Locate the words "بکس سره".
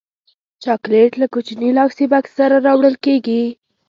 2.11-2.55